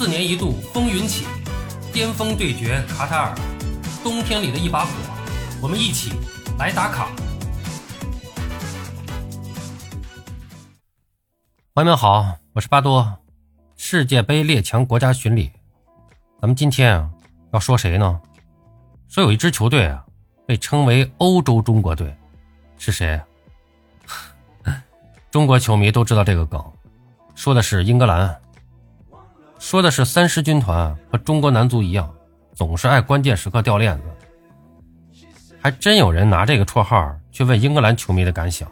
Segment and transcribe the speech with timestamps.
[0.00, 1.26] 四年一度风云起，
[1.92, 3.34] 巅峰对决卡塔尔，
[4.02, 4.90] 冬天里的一把火，
[5.60, 6.14] 我们一起
[6.58, 7.10] 来打卡。
[11.74, 13.18] 朋友们好，我是巴多，
[13.76, 15.52] 世界杯列强国家巡礼。
[16.40, 17.10] 咱们今天啊
[17.52, 18.18] 要说谁呢？
[19.06, 20.02] 说有一支球队啊
[20.46, 22.16] 被称为欧洲中国队，
[22.78, 23.20] 是谁？
[25.30, 26.72] 中国球迷都知道这个梗，
[27.34, 28.40] 说的是英格兰。
[29.70, 32.12] 说的是三狮军团和中国男足一样，
[32.54, 34.02] 总是爱关键时刻掉链子。
[35.62, 38.68] 还真有人拿这个绰号去问英格兰球迷的感想。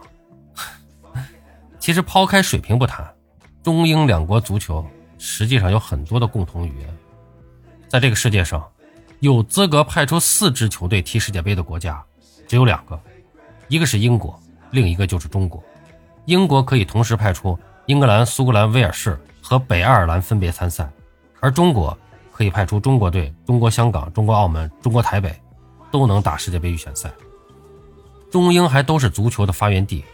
[1.79, 3.09] 其实抛开水平不谈，
[3.63, 4.85] 中英两国足球
[5.17, 6.97] 实际上有很多的共同语言。
[7.87, 8.61] 在这个世界上，
[9.21, 12.03] 有资格派出四支球队踢世界杯的国家
[12.45, 12.99] 只有两个，
[13.69, 14.37] 一个是英国，
[14.71, 15.63] 另一个就是中国。
[16.25, 19.17] 英国可以同时派出英格兰、苏格兰、威尔士。
[19.49, 20.87] 和北爱尔兰分别参赛，
[21.39, 21.97] 而中国
[22.31, 25.35] 可以派出中国队、中国香港、中国澳门、中国台北，
[25.89, 27.09] 都能打世界杯预选赛。
[28.29, 30.05] 中英还都是足球的发源地，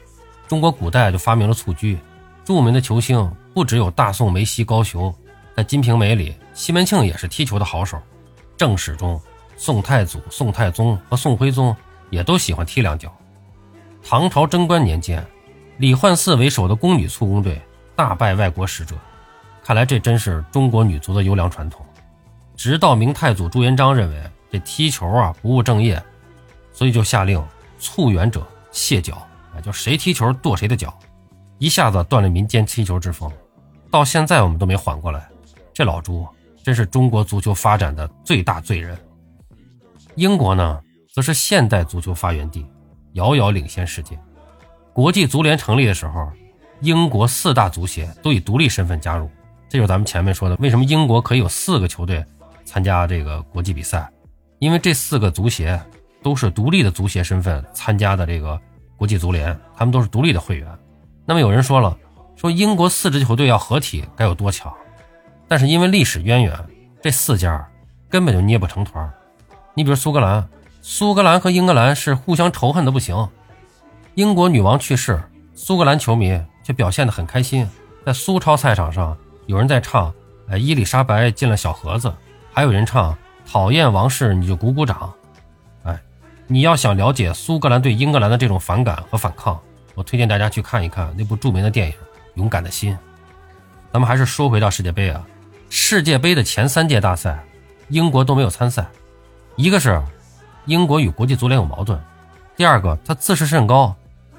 [0.47, 1.99] 中国古代就发明了蹴鞠，
[2.45, 5.13] 著名的球星不只有大宋梅西、高俅，
[5.53, 8.01] 在《金瓶梅》里，西门庆也是踢球的好手。
[8.55, 9.19] 正史中，
[9.57, 11.75] 宋太祖、宋太宗和宋徽宗
[12.09, 13.13] 也都喜欢踢两脚。
[14.01, 15.21] 唐朝贞观年间，
[15.75, 17.61] 李焕嗣为首的宫女蹴弓队
[17.97, 18.95] 大败外国使者。
[19.65, 21.83] 看来这真是中国女足的优良传统。
[22.55, 25.99] 直到明太祖朱元璋认为这踢球啊不务正业，
[26.71, 27.43] 所以就下令
[27.79, 29.15] 促远者卸脚，
[29.55, 30.95] 啊，就谁踢球跺谁的脚，
[31.57, 33.27] 一下子断了民间踢球之风。
[33.89, 35.27] 到现在我们都没缓过来，
[35.73, 36.27] 这老朱
[36.61, 38.95] 真是中国足球发展的最大罪人。
[40.13, 40.79] 英国呢，
[41.11, 42.63] 则是现代足球发源地，
[43.13, 44.15] 遥遥领先世界。
[44.93, 46.31] 国际足联成立的时候，
[46.81, 49.27] 英国四大足协都以独立身份加入。
[49.67, 52.23] 这就是咱们前面说的，为什么英国可以有四个球队
[52.63, 54.09] 参加这个国际比赛？
[54.59, 55.79] 因为这四个足协
[56.23, 58.59] 都是独立的足协身份参加的这个
[58.95, 60.67] 国际足联，他们都是独立的会员。
[61.25, 61.97] 那么有人说了，
[62.35, 64.73] 说英国四支球队要合体该有多强？
[65.47, 66.57] 但是因为历史渊源，
[67.01, 67.67] 这四家
[68.09, 69.11] 根本就捏不成团。
[69.73, 70.47] 你比如苏格兰，
[70.81, 73.27] 苏格兰和英格兰是互相仇恨的不行。
[74.13, 75.21] 英国女王去世，
[75.53, 77.67] 苏格兰球迷却表现得很开心，
[78.05, 79.17] 在苏超赛场上。
[79.47, 80.11] 有人在唱，
[80.49, 82.11] 哎，伊丽莎白进了小盒子，
[82.51, 85.13] 还有人唱讨厌王室你就鼓鼓掌，
[85.83, 85.99] 哎，
[86.47, 89.59] 你要想了解苏格兰对英格兰的这种反感和反抗，
[89.93, 91.93] 我推荐大家去看一看那部著名的电影
[92.33, 92.93] 《勇敢的心》。
[93.93, 95.23] 咱们还是说回到世界杯啊，
[95.69, 97.43] 世界杯的前三届大赛，
[97.89, 98.87] 英国都没有参赛，
[99.55, 100.01] 一个是
[100.65, 101.99] 英国与国际足联有矛盾，
[102.57, 103.95] 第二个他自视甚高，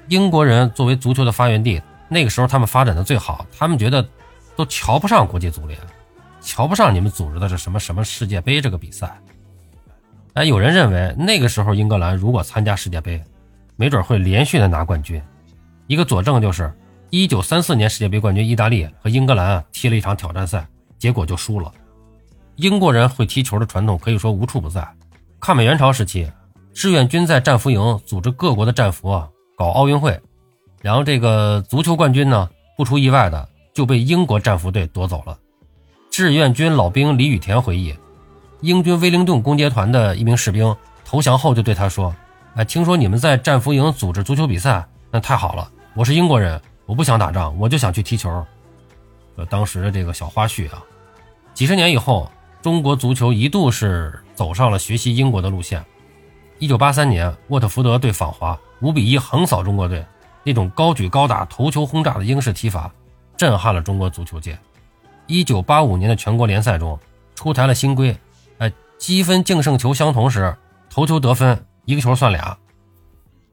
[0.09, 4.05] 英国人作为足球的发源地，那个时候他们发展的最好，他们觉得。
[4.57, 5.79] 都瞧不上国际足联，
[6.41, 9.17] 瞧不上你们组织的是什么什么世界杯这个比赛。
[10.33, 13.23] 哎，有人认为那个时候英格兰如果参加世界杯，
[13.75, 15.21] 没准会连续的拿冠军。
[15.85, 16.73] 一个佐证就是，
[17.11, 21.71] 一九三四年世界杯冠军意大利和英格兰踢了一场挑战赛，结果就输了。
[22.55, 24.87] 英国人会踢球的传统可以说无处不在。
[25.39, 26.29] 抗美援朝时期，
[26.73, 29.09] 志愿军在战俘营组织各国的战俘
[29.55, 30.19] 搞奥运会，
[30.81, 33.47] 然后这个足球冠军呢，不出意外的。
[33.77, 35.37] 就被英国战俘队夺走了。
[36.09, 37.93] 志愿军老兵李雨田回忆，
[38.61, 42.11] 英军威灵顿攻坚团的一名士兵投降后就对他说
[42.57, 45.69] ：“哎，听说你们在战俘营组织足球比赛，那太好了。
[45.93, 48.43] 我是英国人，我不想打仗，我就想去踢球。”
[49.37, 50.81] 呃，当时的这个小花絮啊。
[51.53, 52.31] 几十年以后，
[52.63, 55.85] 中国足球一度是走上了学习英国的路线。
[56.57, 60.03] 一九八三年，沃特福德队访华，五比一横扫中国队，
[60.43, 62.91] 那种高举高打、头球轰炸的英式踢法。
[63.37, 64.57] 震撼了中国足球界。
[65.27, 66.99] 一九八五年的全国联赛中，
[67.35, 68.17] 出台了新规，
[68.57, 70.55] 哎，积分净胜球相同时，
[70.89, 72.57] 头球得分，一个球算俩。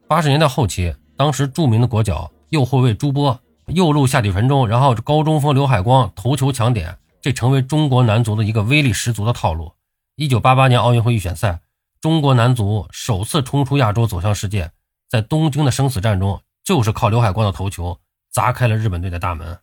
[0.08, 9.72] 八十年代后期，当时著名的国脚右后卫朱波右路下底传中，然后高中锋刘海光头球抢点，这成为中国男足的一个威力十足的套路。
[10.16, 11.60] 一九八八年奥运会预选赛，
[12.00, 14.70] 中国男足首次冲出亚洲走向世界，
[15.10, 17.98] 在东京的生死战中，就是靠刘海光的头球
[18.30, 19.58] 砸开了日本队的大门。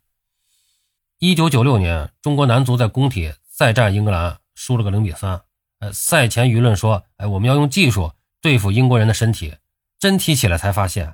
[1.24, 5.44] 一九九六年，中国男足在工体再战英格兰，输了个零比三。
[5.78, 9.56] 呃，赛前舆论说：“哎，我们要用技术对付英国人的身体。”
[10.02, 11.14] 真踢起来才发现，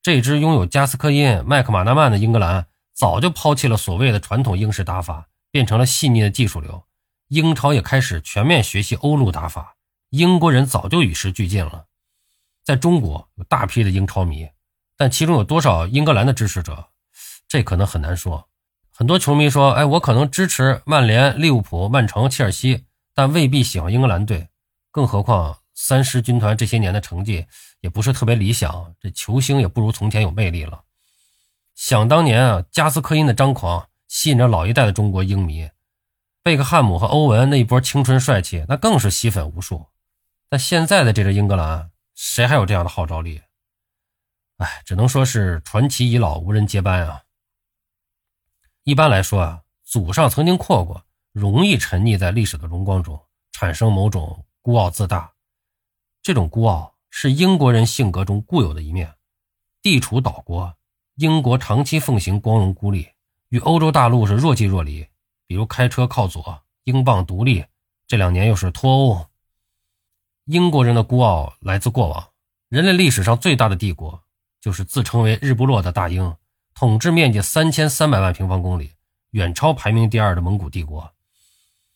[0.00, 6.84] 这支拥有加斯科因、麦克马纳曼的英格兰早就抛弃了所谓的传统英式打法，变成了细腻的技术流。
[7.26, 9.74] 英超也开始全面学习欧陆打法，
[10.10, 11.86] 英国人早就与时俱进了。
[12.64, 14.48] 在中国有大批的英超迷，
[14.96, 16.90] 但其中有多少英格兰的支持者，
[17.48, 18.48] 这可能很难说。
[18.98, 22.84] 很多球迷说：“哎，我可能支持曼联、利物浦、曼城、切尔西，
[23.14, 24.48] 但未必喜欢英格兰队。
[24.90, 27.46] 更何况三狮军团这些年的成绩
[27.80, 30.82] 也不是特别理想，这球星也不如从前有魅力了。
[31.76, 35.70] 想当年啊，加斯科因的张狂吸引着老一代的中国英迷，
[36.42, 39.86] 贝克汉姆和欧文那一波青春帅气，那更是吸粉无数。
[40.48, 43.42] 但现在的这支英格兰，谁还有这样的号召力？
[44.56, 47.22] 哎，只能说是传奇已老，无人接班啊。”
[48.88, 53.20] 一般来说啊，祖上曾经阔过，容易沉溺在历史的荣光中，
[53.52, 55.30] 产生某种孤傲自大。
[56.22, 59.14] 这种孤傲是英国人性格中固有的一面。
[59.82, 60.74] 地处岛国，
[61.16, 63.06] 英国长期奉行光荣孤立，
[63.50, 65.06] 与欧洲大陆是若即若离。
[65.46, 67.64] 比如开车靠左，英镑独立；
[68.06, 69.26] 这两年又是脱欧。
[70.46, 72.30] 英国人的孤傲来自过往，
[72.70, 74.22] 人类历史上最大的帝国
[74.62, 76.34] 就是自称为日不落的大英。
[76.78, 78.92] 统治面积三千三百万平方公里，
[79.30, 81.12] 远超排名第二的蒙古帝国。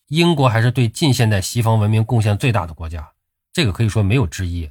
[0.09, 3.13] 英国还是对近现代西方文明贡献最大的国家，
[3.53, 4.69] 这个可以说没有之一。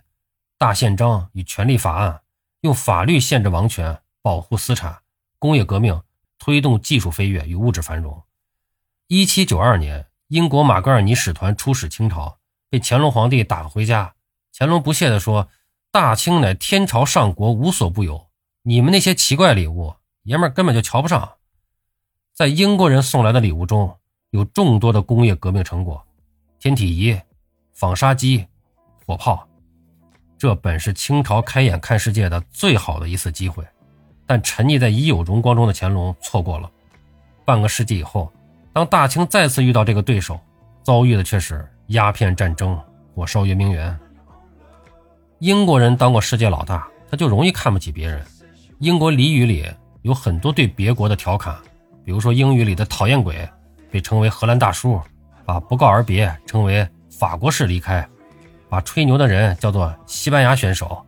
[0.59, 2.21] 大宪章与权利法案，
[2.61, 4.99] 用法律限制王权，保护私产。
[5.39, 6.03] 工业革命
[6.39, 8.23] 推动技术飞跃与物质繁荣。
[9.07, 12.37] 一七九二年，英国马格尔尼使团出使清朝，
[12.69, 14.13] 被乾隆皇帝打回家。
[14.55, 15.49] 乾隆不屑地说
[15.91, 18.29] ：“大清乃天朝上国，无所不有，
[18.65, 21.29] 你们那些奇怪礼物。”爷们儿根本就瞧不上，
[22.33, 23.93] 在英国人送来的礼物中
[24.31, 26.01] 有众多的工业革命成果，
[26.61, 27.19] 天体仪、
[27.73, 28.47] 纺纱机、
[29.05, 29.45] 火炮，
[30.39, 33.67] 这本是清朝开眼看世界的最好的一次机会，
[34.25, 36.71] 但沉溺在已有荣光中的乾隆错过了。
[37.45, 38.33] 半个世纪以后，
[38.73, 40.39] 当大清再次遇到这个对手，
[40.85, 42.81] 遭遇的却是鸦片战争、
[43.13, 43.99] 火烧圆明园。
[45.41, 48.25] 英国人当过世界老大，他就容易看不起别人。
[48.79, 49.67] 英国俚语里。
[50.03, 51.57] 有很多对别国的调侃，
[52.05, 53.49] 比如说英语里的“讨厌鬼”
[53.91, 55.01] 被称为“荷兰大叔”，
[55.47, 58.07] 把不告而别称为“法国式离开”，
[58.69, 61.01] 把吹牛的人叫做“西班牙选手”。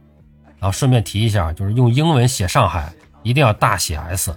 [0.61, 2.93] 然后顺便提一下，就是用英文写上海
[3.23, 4.35] 一定要大写 S，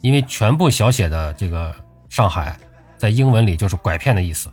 [0.00, 1.74] 因为全部小写的这个
[2.08, 2.58] “上海”
[2.96, 4.48] 在英文里就是拐骗的意思。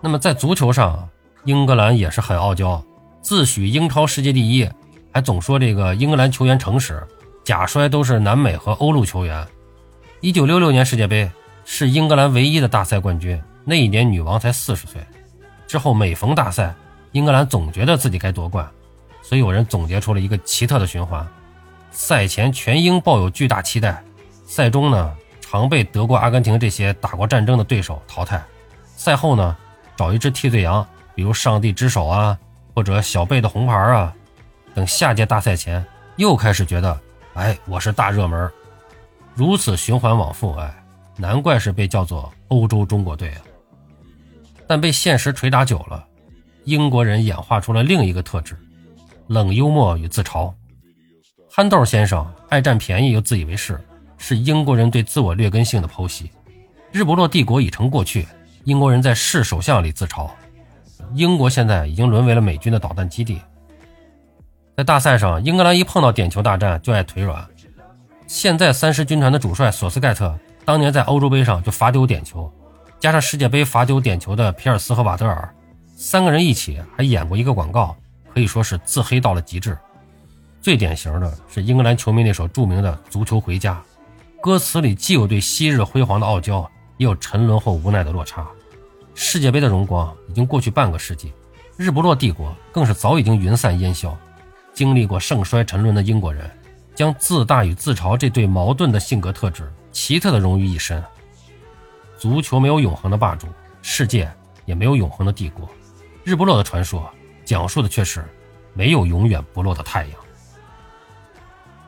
[0.00, 1.08] 那么在足球上，
[1.44, 2.82] 英格兰也是很傲娇，
[3.22, 4.68] 自诩英超世界第一，
[5.12, 7.00] 还总说这个英格兰球员诚实。
[7.44, 9.46] 假摔都是南美和欧陆球员。
[10.20, 11.28] 一九六六年世界杯
[11.64, 15.00] 是英格兰唯一的大赛冠军，那一年女王才四十岁。
[15.66, 16.72] 之后每逢大赛，
[17.10, 18.68] 英格兰总觉得自己该夺冠，
[19.22, 21.26] 所以有人总结出了一个奇特的循环：
[21.90, 24.00] 赛前全英抱有巨大期待，
[24.46, 28.40] 赛中呢常被德国、阿根廷这些打过战争的对手淘汰，
[28.96, 29.56] 赛后呢
[29.96, 30.86] 找一只替罪羊，
[31.16, 32.38] 比如上帝之手啊，
[32.74, 34.14] 或者小贝的红牌啊，
[34.74, 35.84] 等下届大赛前
[36.14, 36.96] 又开始觉得。
[37.34, 38.50] 哎，我是大热门，
[39.34, 40.84] 如此循环往复，哎，
[41.16, 43.40] 难怪是被叫做欧洲中国队啊。
[44.66, 46.06] 但被现实捶打久了，
[46.64, 48.54] 英国人演化出了另一个特质：
[49.28, 50.52] 冷幽默与自嘲。
[51.50, 53.80] 憨豆先生爱占便宜又自以为是，
[54.18, 56.30] 是英国人对自我劣根性的剖析。
[56.90, 58.28] 日不落帝国已成过去，
[58.64, 60.30] 英国人在是首相里自嘲。
[61.14, 63.40] 英国现在已经沦为了美军的导弹基地。
[64.74, 67.46] 在大赛上，英格兰一碰到点球大战就爱腿软。
[68.26, 70.34] 现在三狮军团的主帅索斯盖特
[70.64, 72.50] 当年在欧洲杯上就罚丢点球，
[72.98, 75.54] 加上世界杯罚丢点球的皮尔斯和瓦德尔，
[75.94, 77.94] 三个人一起还演过一个广告，
[78.32, 79.76] 可以说是自黑到了极致。
[80.62, 83.74] 最典型的是英格兰球迷那首著名的《足球回家》，
[84.40, 88.46] 歌词里既有对昔日辉煌的傲娇，也有沉沦后无奈的落差。
[89.14, 91.30] 世界杯的荣光已经过去半个世纪，
[91.76, 94.16] 日不落帝国更是早已经云散烟消。
[94.72, 96.50] 经历过盛衰沉沦的英国人，
[96.94, 101.02] 将自大与自嘲这对矛盾的性格特质奇特的融于一身。
[102.18, 103.48] 足球没有永恒的霸主，
[103.82, 104.30] 世界
[104.64, 105.68] 也没有永恒的帝国。
[106.24, 107.10] 日不落的传说
[107.44, 108.24] 讲述的却是
[108.74, 110.12] 没有永远不落的太阳。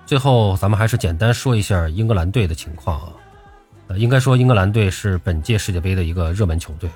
[0.05, 3.13] 最后，咱们还是简单说一下英格兰队的情况啊。
[3.87, 6.91] 呃，应该说英格兰队是本届世界杯的一个热门球队。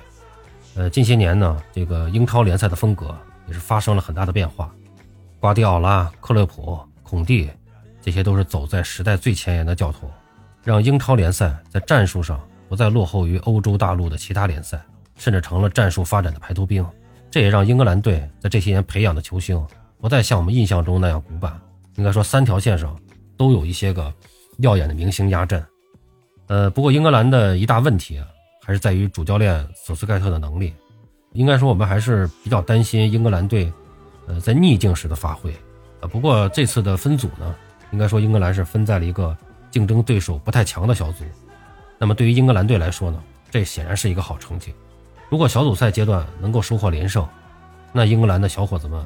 [0.75, 3.17] 呃，近些年呢，这个英超联赛的风格
[3.47, 4.69] 也是发生了很大的变化。
[5.39, 7.49] 瓜迪奥拉、克洛普、孔蒂，
[8.01, 10.11] 这些都是走在时代最前沿的教头，
[10.65, 14.81] 让英超联赛在战术上不再落后于欧洲大陆的其他联赛，
[15.15, 16.85] 甚至成了战术发展的排头兵。
[17.31, 19.65] 这也让英格兰队在这些年培养的球星
[20.01, 21.57] 不再像我们印象中那样古板，
[21.95, 22.99] 应该说三条线上
[23.37, 24.13] 都有一些个
[24.57, 25.65] 耀眼的明星压阵。
[26.47, 28.21] 呃，不过英格兰的一大问题，
[28.65, 30.73] 还是在于主教练索斯盖特的能力。
[31.31, 33.71] 应该说，我们还是比较担心英格兰队。
[34.29, 35.51] 呃，在逆境时的发挥，
[36.01, 37.55] 呃，不过这次的分组呢，
[37.89, 39.35] 应该说英格兰是分在了一个
[39.71, 41.25] 竞争对手不太强的小组，
[41.97, 44.71] 那么对于英格兰队来说呢，这显然是一个好成绩。
[45.29, 47.27] 如果小组赛阶段能够收获连胜，
[47.91, 49.03] 那英格兰的小伙子们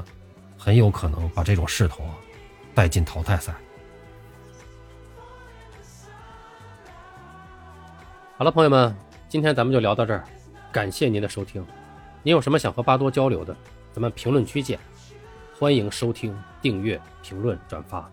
[0.57, 2.11] 很有可能把这种势头啊
[2.75, 3.55] 带进淘汰赛。
[8.37, 8.93] 好了，朋友们，
[9.29, 10.25] 今天咱们就聊到这儿，
[10.69, 11.65] 感谢您的收听。
[12.23, 13.55] 您有什么想和巴多交流的，
[13.93, 14.77] 咱们评论区见。
[15.63, 18.11] 欢迎收听、订阅、评论、转发，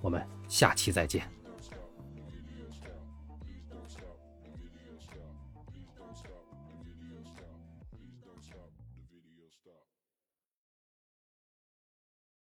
[0.00, 1.22] 我们下期再见。